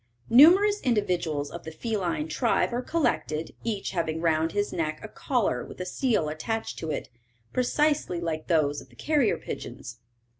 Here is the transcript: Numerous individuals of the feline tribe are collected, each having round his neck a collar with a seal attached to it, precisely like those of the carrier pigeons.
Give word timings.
Numerous 0.31 0.81
individuals 0.81 1.51
of 1.51 1.63
the 1.63 1.69
feline 1.71 2.27
tribe 2.27 2.73
are 2.73 2.81
collected, 2.81 3.53
each 3.63 3.91
having 3.91 4.19
round 4.19 4.51
his 4.51 4.73
neck 4.73 4.99
a 5.03 5.07
collar 5.07 5.63
with 5.63 5.79
a 5.79 5.85
seal 5.85 6.27
attached 6.27 6.79
to 6.79 6.89
it, 6.89 7.09
precisely 7.53 8.19
like 8.19 8.47
those 8.47 8.81
of 8.81 8.89
the 8.89 8.95
carrier 8.95 9.37
pigeons. 9.37 9.99